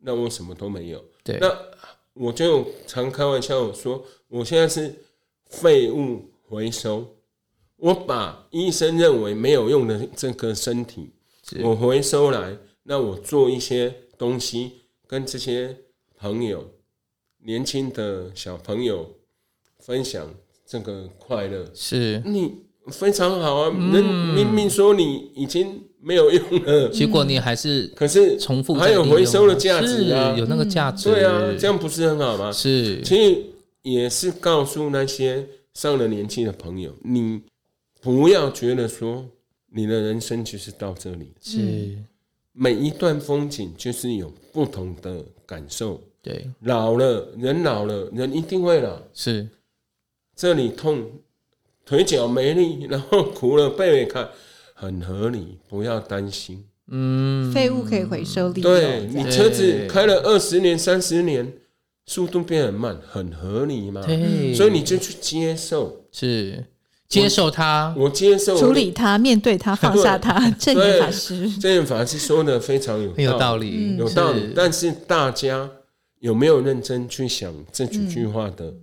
[0.00, 1.02] 那我什么都没有。
[1.22, 1.56] 对，那
[2.14, 4.92] 我就常开玩笑说，我现在是
[5.46, 7.06] 废物回收，
[7.78, 11.10] 我把医生认为没有用的这个身体，
[11.62, 14.72] 我回收来，那我做一些东西
[15.06, 15.76] 跟这些。
[16.20, 16.64] 朋友，
[17.44, 19.08] 年轻的小朋友
[19.78, 20.34] 分享
[20.66, 22.20] 这个快乐，是。
[22.26, 22.52] 你
[22.88, 23.68] 非常好啊！
[23.68, 32.50] 人明明说你已经没有用了，结果你还是可是重复，还有回收的价值啊，有那个价值，对啊，这样不是很好吗？
[32.50, 33.40] 是，其实
[33.82, 37.42] 也是告诉那些上了年纪的朋友，你
[38.00, 39.28] 不要觉得说
[39.70, 41.98] 你的人生就是到这里，是
[42.52, 46.00] 每一段风景就是有不同的感受。
[46.20, 49.00] 对，老了，人老了，人一定会老。
[49.14, 49.48] 是，
[50.34, 51.10] 这里痛，
[51.84, 54.28] 腿脚没力，然后苦了背也看，
[54.74, 56.64] 很合理，不要担心。
[56.88, 58.72] 嗯，废物可以回收利用。
[58.72, 61.52] 对，你车子开了二十年、三十年，
[62.06, 64.02] 速度变很慢，很合理嘛。
[64.04, 66.66] 对，所以你就去接受，是
[67.08, 70.50] 接受它，我接受，处理它，面对它，放下它。
[70.52, 74.52] 正念法师，正念法师说的非常有有道理，有道理。
[74.54, 75.70] 但是大家。
[76.20, 78.74] 有没有认真去想这几句话的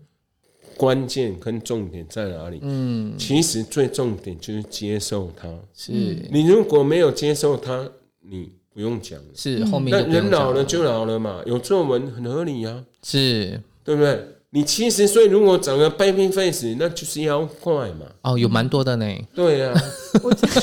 [0.78, 2.60] 关键跟重点在哪里？
[2.62, 5.46] 嗯，其实最重点就是接受它。
[5.74, 5.92] 是，
[6.32, 7.90] 你如果没有接受它，
[8.22, 9.26] 你不用讲了。
[9.36, 12.86] 是后面，那人老了就老了嘛，有皱纹很合理啊。
[13.04, 14.26] 是，对不对？
[14.56, 18.06] 你七十岁如果长个 baby face，那就是妖怪嘛。
[18.22, 19.06] 哦，有蛮多的呢。
[19.34, 19.74] 对啊，
[20.14, 20.62] 就 是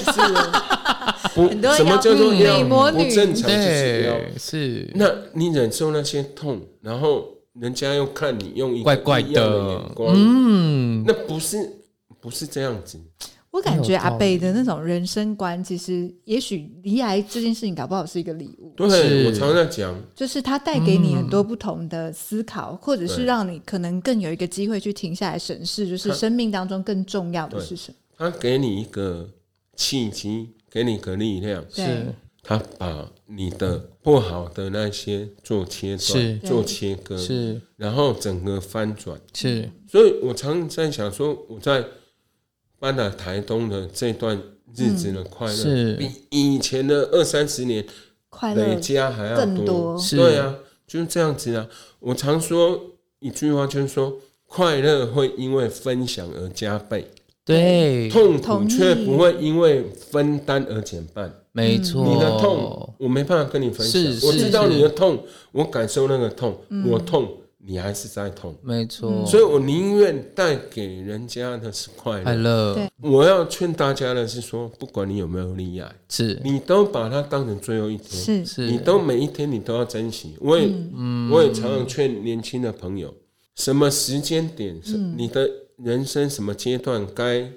[1.35, 3.05] 不很多什么叫做妖魔女？
[3.05, 4.17] 不正常就是妖。
[4.39, 7.29] 是，那你忍受那些痛，然后
[7.61, 11.59] 人家又看你用一个怪怪的眼光，嗯，那不是
[12.19, 12.99] 不是这样子。
[13.53, 18.73] 我感觉阿贝的那种人生观，其实也许离癌这件事情搞不好是一个礼物。
[18.75, 27.97] 对，我常常在讲，就是它带给你很多不同的思考，或者是让你可能更有一个机会去停下来审视，就是生命当中更重要的是什么。
[28.17, 29.29] 他给你一个
[29.77, 32.07] 契机，给你一个力量，是
[32.43, 39.69] 他把你的不好的那些做切断、做切割，是，然后整个翻转，是。
[39.87, 41.85] 所以我常在想说，我在。
[42.83, 44.37] 搬来台东的这段
[44.77, 47.87] 日子的快乐，嗯、比以前的二三十年
[48.57, 49.65] 累加还要多。
[49.65, 50.01] 多。
[50.11, 51.69] 对啊，就是这样子啊。
[52.01, 52.81] 我常说
[53.21, 54.15] 一句话，就是说
[54.49, 57.09] 快乐会因为分享而加倍，
[57.45, 61.33] 对，痛苦却不会因为分担而减半。
[61.53, 67.31] 没错，你的痛我没办法跟你分享，我知道你的痛，我感受那个痛，嗯、我痛。
[67.65, 72.25] 你还是在痛，没错，所以我宁愿带给人家的是快乐。
[72.25, 76.41] 快乐，我要劝大家的是说，不管你有没有罹癌，是。
[76.43, 80.35] 你都把它当成最后一天，是，你都每一天你都要珍惜。
[80.41, 80.69] 我也，
[81.31, 83.15] 我也常常劝年轻的朋友，
[83.55, 84.81] 什么时间点，
[85.17, 87.49] 你的人生什么阶段该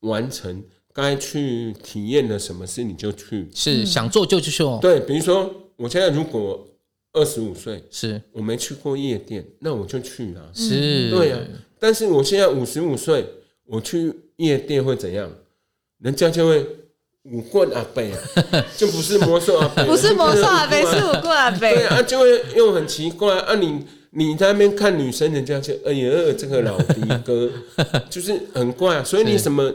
[0.00, 0.60] 完成，
[0.92, 4.80] 该去体验的什么事，你就去，是想做就去做。
[4.82, 6.66] 对，比如说，我现在如果。
[7.12, 10.50] 二十五岁，是我没去过夜店，那我就去了。
[10.54, 11.38] 是，对呀。
[11.78, 13.26] 但是我现在五十五岁，
[13.66, 15.30] 我去夜店会怎样？
[16.00, 16.66] 人家就会
[17.24, 18.02] 舞棍阿伯，
[18.76, 21.58] 就不是魔兽阿伯，不是魔兽阿伯，是五棍阿伯。
[21.60, 23.54] 对啊，就会又很奇怪啊！
[23.56, 27.50] 你你在那边看女生，人家就哎呀，这个老迪哥
[28.10, 29.04] 就是很怪啊。
[29.04, 29.72] 所以你什么？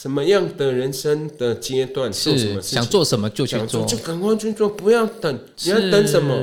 [0.00, 5.36] 什么样的人生的阶段是什么事情，想做什么就去做，就赶快去做，不要等。
[5.64, 6.34] 你要等什么？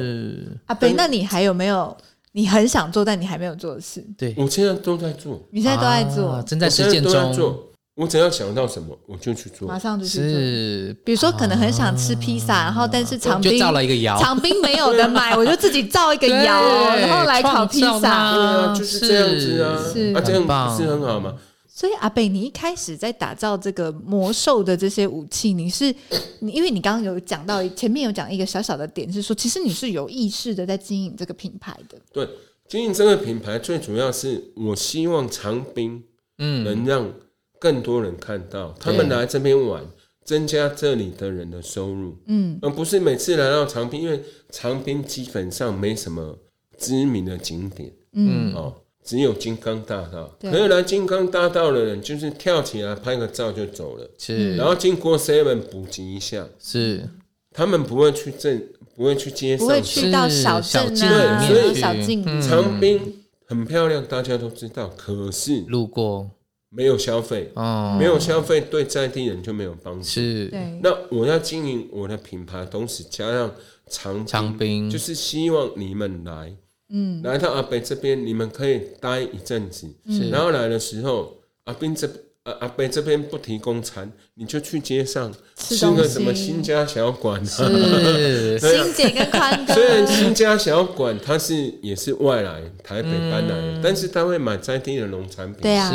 [0.66, 1.95] 阿北，那你还有没有
[2.34, 4.03] 你很想做但你还没有做的事？
[4.18, 7.58] 对，我现在都在做，你现在都在做，正在实践中。
[7.95, 10.28] 我只要想到什么，我就去做，马上就去做。
[10.28, 16.62] 是，比如说，可能很想吃披萨，然后但是长兵就造了一个窑，长兵没有的买， 我就自己造一个窑，
[16.97, 18.34] 然后来烤披萨。
[18.34, 20.14] 对啊，就是这样子啊，是。
[20.14, 21.36] 啊，这样不是很好吗？
[21.76, 25.93] 所以阿贝，你一开始在打造这个魔兽的这些武器，你是
[26.39, 31.97] 你，因为你刚刚有讲到前面有讲一个小小的点，是说其实你是有意识的在经营这个品牌的。
[32.13, 32.28] 对，
[32.69, 36.01] 经营这个品牌最主要是我希望长滨
[36.38, 37.11] 嗯能让。
[37.57, 39.84] 更多人看到，他们来这边玩，
[40.23, 44.21] 增加这里的人的收入，嗯，而不是每次来到长滨，因为
[44.51, 46.38] 长滨基本上没什么
[46.78, 48.76] 知名的景点，嗯，哦，
[49.06, 57.08] 只有金刚大道，可以来金刚大道的人就是跳起来拍个照就走了，是，然后经过 seven 补给一下，是，
[57.53, 66.32] 他们不会去镇，不会去街上，不会去到小镇啊，所以小径，长滨很漂亮，大家都知道，可是路过。
[66.72, 70.03] 没有消费，哦，没有消费对在地人就没有帮助。
[70.03, 70.51] 是，
[70.84, 73.49] 那我要经营我的品牌，同时加上
[73.88, 76.53] 长长滨，就是希望你们来，
[76.89, 82.09] 嗯，来到阿北这边，你们可以待一阵子，是，然后来的时候，阿斌这。
[82.45, 88.59] 阿阿北这边不提供餐，你就去街上吃个什么新家小馆，是。
[88.61, 89.73] 新姐跟宽哥。
[89.73, 95.63] 虽然新家小馆他是也是外来台北搬来的，但是他会买在地的农产品。
[95.63, 95.91] 对啊，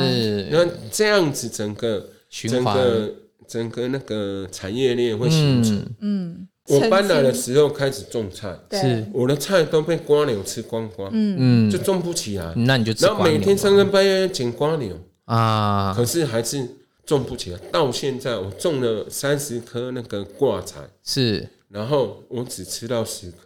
[0.50, 3.14] 那这样子整个整个
[3.46, 5.86] 整个那个产业链会形成。
[6.00, 12.54] 嗯，我搬来的时候开始种菜，是我的菜都被瓜牛吃光光，嗯，就种不起来。
[12.56, 14.98] 那你就然后每天三更半夜捡瓜牛。
[15.26, 15.94] 啊！
[15.96, 16.66] 可是还是
[17.06, 17.58] 种不起来。
[17.70, 23.36] 到现在，我种了三十颗那个挂菜，是，然后我只吃到十颗。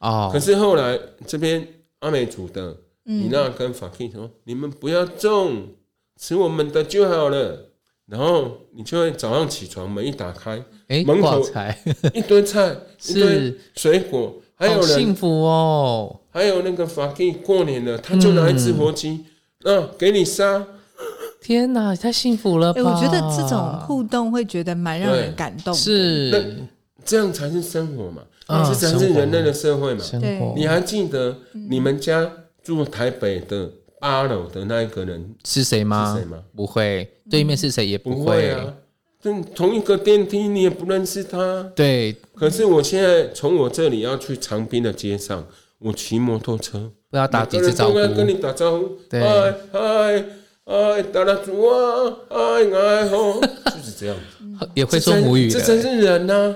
[0.00, 0.28] 哦。
[0.30, 1.66] 可是后来这边
[2.00, 5.68] 阿美族的米娜跟法 K 说：“你们不要种，
[6.20, 7.68] 吃我们的就好了。”
[8.10, 11.40] 然后你就会早上起床，门一打开，哎，门口
[12.12, 16.20] 一堆菜， 一堆水果，还有人幸福哦。
[16.32, 19.26] 还有那个法 K 过年了，他就拿一只活鸡，
[19.64, 20.66] 嗯，给你杀。
[21.40, 22.82] 天哪，太幸福了吧！
[22.82, 25.72] 我觉得这种互动会觉得蛮让人感动。
[25.72, 26.66] 是，那
[27.04, 28.22] 这样才是生活嘛，
[28.68, 30.04] 这才是人类的社会嘛。
[30.20, 32.30] 对，你还记得你们家
[32.62, 36.14] 住台北的八楼的那一个人是谁吗？
[36.14, 36.42] 是谁吗？
[36.56, 38.74] 不会，对面是谁也不会啊。
[39.54, 41.70] 同一个电梯你也不认识他。
[41.76, 45.46] 对，可是我现在从我这里要去长滨的街上，
[45.78, 50.24] 我骑摩托车，不要打几次招呼，跟你打招呼，对嗨嗨。
[50.62, 52.16] 嗨，打蜡烛啊！
[52.28, 52.38] 哎
[52.72, 53.40] 哎吼，
[53.74, 55.50] 就是这样子，也会说母语。
[55.50, 56.54] 这真是人呐，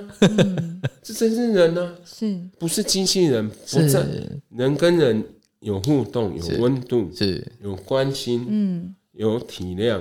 [1.03, 3.49] 这真是人呐，是不是机器人？
[3.49, 5.25] 不是人跟人
[5.65, 7.45] 有互动，有温度，是。
[7.63, 10.01] 有关心，嗯，有体谅。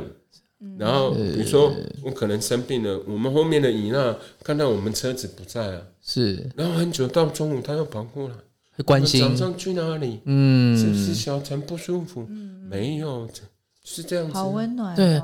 [0.77, 8.35] 然后比如说我可能生病了，我们后面的伊娜看到我们车子不在啊，是，然后很久到中午他又跑过来，
[8.71, 9.21] 会关心。
[9.21, 10.19] 早上去哪里？
[10.25, 12.27] 嗯，是不是小陈不舒服？
[12.69, 13.29] 没有。
[13.85, 14.95] 是这样子，好温暖。
[14.95, 15.21] 对，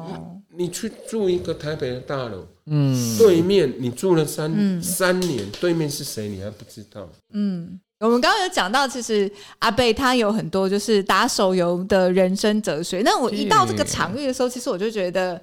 [0.58, 7.10] 你去住一个台北的大楼，嗯，对面你住了三三年，对面是谁你还不知道？
[7.32, 9.30] 嗯，我们刚刚有讲到，其实
[9.60, 13.02] 阿贝他有很多就是打手游的人生哲学。
[13.04, 15.42] 那我一到这个场域的时候，其实我就觉得。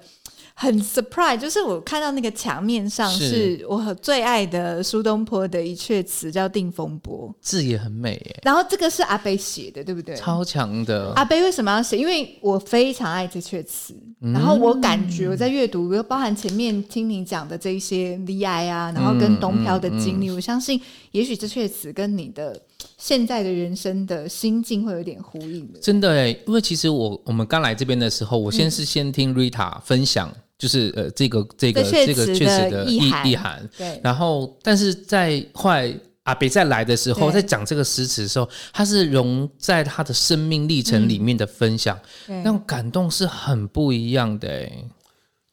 [0.59, 8.39] 很 surprise，就是我看到那个墙面上是我最爱的苏东坡的一阙词，叫《定风波》，字也很美耶。
[8.41, 10.15] 然后这个是阿贝写的，对不对？
[10.15, 11.13] 超强的。
[11.13, 11.95] 阿贝为什么要写？
[11.95, 20.81] 因为我非常爱这阙词，嗯、然后我感觉我在阅读，又包含前面听你讲的这一些离爱啊，然后跟东漂的经历，嗯嗯嗯、我相信
[21.11, 22.59] 也许这阙词跟你的。
[22.95, 33.99] 现在的人生的心境会有点呼应的，真的哎，因为其实我我们刚来这边的时候，我先是先听 Rita 分享，就是呃这个这个这个确实的意意涵，对。
[34.03, 35.93] 然后，但是在后来
[36.23, 44.85] 阿北再来的时候，在讲这个诗词的时候，他是融在他的生命历程里面的分享，那种感动是很不一样的哎。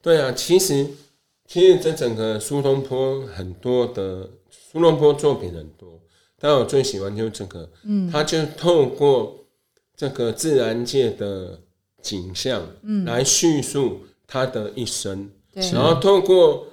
[0.02, 0.86] 对啊，其实
[1.46, 6.00] 其实这整个苏东坡很多的苏东坡作品很多。
[6.40, 9.46] 但我最喜欢就是这个，嗯，他就透过
[9.96, 11.58] 这个自然界的
[12.02, 15.30] 景象，嗯，来叙述他的一生，
[15.72, 16.66] 然后透过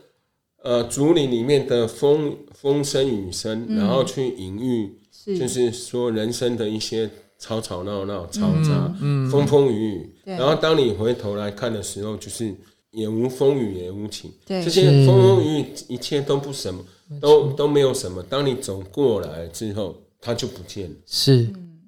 [0.63, 4.99] 呃竹林里面的风风声雨声，然后去隐喻，
[5.37, 8.93] 就是说人生的一些吵吵闹闹、嘈杂、
[9.31, 12.55] 风风雨雨，然后当你回头来看的时候，就是
[12.91, 16.83] 也无风雨也无晴，对，这些风风雨雨一切都不什么。
[17.19, 18.23] 都都没有什么。
[18.23, 20.95] 当你走过来之后，它就不见了。
[21.05, 21.45] 是。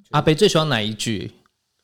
[0.09, 1.31] 阿北最喜欢哪一句？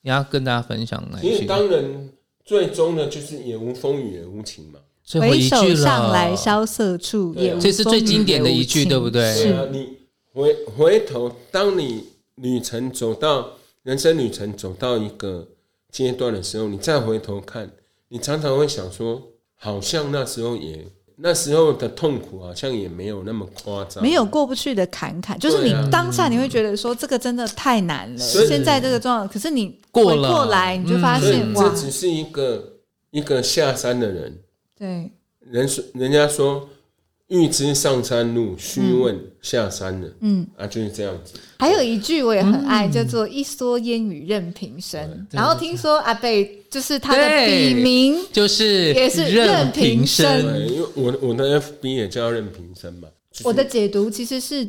[0.01, 1.27] 你要跟大家分享哪一句？
[1.29, 2.09] 因为当人
[2.49, 4.79] 最终呢，就是也无风雨也无晴嘛。
[5.21, 9.35] 回首上来萧瑟处，也这是最经典的一句，对不对？
[9.35, 9.87] 是啊，你
[10.33, 12.05] 回回头，当你
[12.37, 13.51] 旅程走到
[13.83, 15.47] 人生旅程走到一个
[15.91, 17.71] 阶段的时候，你再回头看，
[18.07, 19.21] 你常常会想说，
[19.53, 20.87] 好像那时候也
[21.21, 28.17] 那时候的痛苦好像也没有那么夸张，没有过不去的坎坎，就是你当下你会觉得说这个真的太难了。
[28.17, 30.29] 现在这个状况，可是你过了。
[30.29, 32.77] 过来，你就发现哇，这只是一个
[33.11, 34.39] 一个下山的人。
[34.77, 36.69] 对，人说，人家说，
[37.29, 40.13] 欲知上山路，须问下山人。
[40.19, 41.33] 嗯，啊，就是这样子。
[41.57, 44.99] 还有一句我也很爱，叫做“一蓑烟雨任平生”。
[45.31, 50.67] 然后听说阿贝就是他的笔名，就是也是任平生。
[50.67, 53.07] 因为我我的 FB 也叫任平生嘛。
[53.43, 54.67] 我的解读其实是。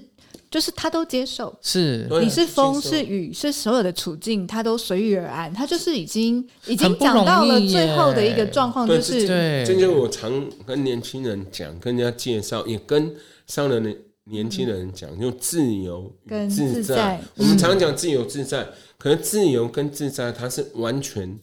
[0.51, 5.53] 就是他都接受，是你是风是雨是所有的处境，他都随遇而安。
[5.55, 9.64] 他就是已经已经讲到了最后的一个状况，就是对。
[9.64, 13.14] 这就我常跟年轻人讲，跟人家介绍，也跟
[13.46, 17.20] 上了年年轻人讲，就自由跟自在。
[17.36, 18.66] 我们常讲自由自在，
[18.98, 21.38] 可是自由跟自在它是完全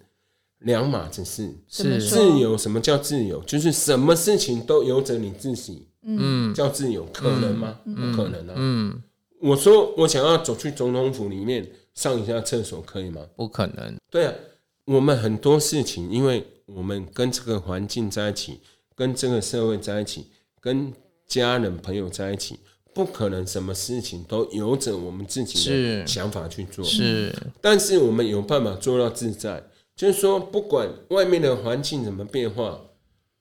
[0.60, 1.56] 两码子事。
[1.70, 3.42] 是自由，什么叫自由？
[3.44, 5.88] 就是什么事情都由着你自己。
[6.10, 7.80] 嗯，叫自由可能吗？
[7.84, 8.54] 不可能啊。
[8.56, 9.04] 嗯，
[9.42, 13.22] 我说我想要走去总统府里面上一下厕所，可以吗？
[13.36, 13.94] 不可能。
[14.10, 14.34] 对啊，
[14.86, 18.62] 我们很多事情，因为我们跟这个环境在一起，
[18.96, 20.28] 跟这个社会在一起，
[20.62, 20.94] 跟
[21.28, 22.58] 家人朋友在一起，
[22.94, 26.86] 不可能什么事情都由着我们自己的想法去做。
[26.86, 29.62] 是，但是我们有办法做到自在，
[29.94, 32.80] 就是说，不管外面的环境怎么变化。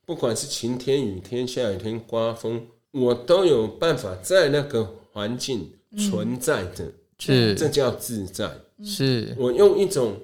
[0.06, 8.48] 不管是晴天、雨天、下雨天、刮风，我都有办法在那个环境存在的，是这叫自在。
[8.84, 10.14] 是我用一种，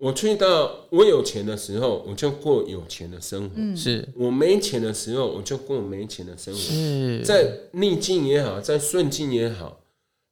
[0.00, 7.24] 我去到我有钱的时候，我就过有钱的生活；是我没钱的时候，我就过没钱的生活。
[7.24, 9.80] 在逆境也好，在顺境也好，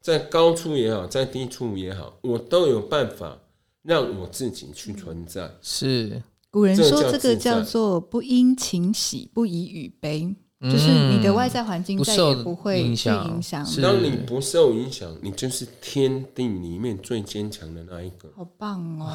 [0.00, 3.38] 在高处也好，在低处也好，我都有办法
[3.82, 5.52] 让我自己去存在。
[5.62, 6.20] 是。
[6.56, 13.62] 古人说这个叫做不因情喜，不以雨悲，就是你的外在环境再也不会去影响。
[13.82, 18.30] 当你不受影响，你就是天地里面最坚强的那一个。
[18.34, 19.14] 好棒哦！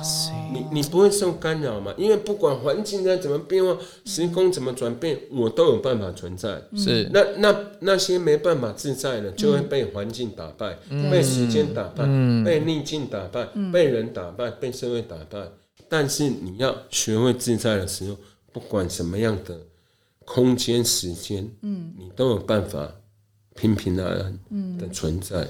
[0.54, 1.92] 你你不会受干扰嘛？
[1.98, 3.76] 因为不管环境再怎么变化，
[4.06, 6.62] 时空怎么转变，我都有办法存在。
[6.76, 10.78] 是那那那些没办法自在的，就会被环境打败，
[11.10, 12.06] 被时间打败，
[12.46, 15.40] 被逆境打败，被人打败，被社会打败。
[15.94, 18.16] 但是你要学会自在的时候，
[18.54, 19.60] 不管什么样的
[20.24, 22.90] 空间、时间，嗯，你都有办法
[23.56, 25.46] 平平安安的存在。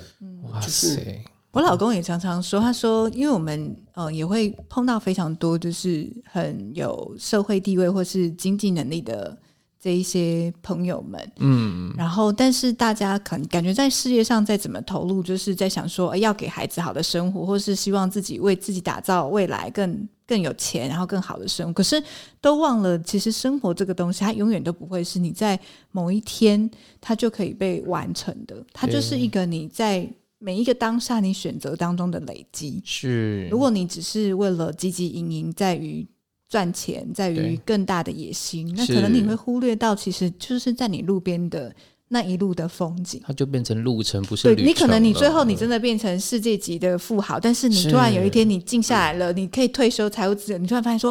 [0.52, 1.24] 哇塞！
[1.52, 9.38] 我老公也常常说，他说，因为我们呃也会碰到非常多就是很有社会地位或是经济能力的。
[9.82, 21.74] 这一些朋友们，嗯，然后，但是大家可能感觉在事业上再怎么投入，就是在想说，要给孩子好的生活，或是希望自己为自己打造未来更更有钱，然后更好的生活。
[21.74, 22.02] 可是
[22.40, 25.60] 都忘了，其实生活这个东西，它永远都不会是你在
[25.90, 26.70] 某一天
[27.02, 30.08] 它就可以被完成的，它就是一个你在
[30.38, 32.80] 每一个当下你选择当中的累积。
[32.86, 36.08] 是，如果你只是为了汲汲营营在于。
[36.52, 41.74] 赚钱在于更大的野心，那可能你会忽略到，其实就是在你路边的
[42.10, 44.56] 那一路的风景，它就变成路程，不是程。
[44.56, 51.10] 对，你可能你最后你真的变成世界级的富豪，但是你突然有一天你静下来了，你可以退休，财务自由，你突然发现说，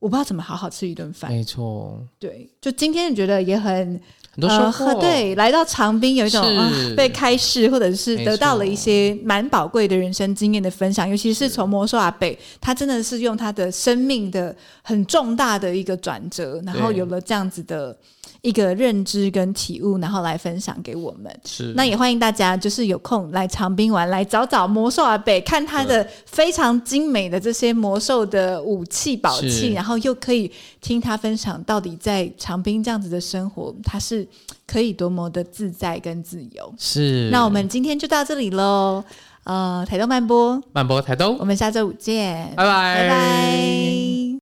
[0.00, 1.30] 我不知道怎么好好吃一顿饭。
[1.30, 4.00] 没错，对，就今天你觉得也很。
[4.34, 17.96] 很多收获，呃，对，来到长滨有一种啊被开示，或者是得到了一些蛮宝贵的人生经验的分享，尤其是从魔兽阿北，他真的是用他的生命的很重大的一个转折，然后有了这样子的。
[18.44, 21.34] 一个认知跟体悟，然后来分享给我们。
[21.46, 34.28] 是，那也欢迎大家，就是有空来长滨玩，来找找魔兽阿北，看他的非常精美的这些魔兽的武器宝器，然后又可以听他分享到底在长滨这样子的生活，他是
[34.66, 36.74] 可以多么的自在跟自由。
[36.78, 39.02] 是，那我们今天就到这里喽。
[39.44, 44.23] 呃，台东慢播，慢播台东，我们下周五见，拜拜，拜拜。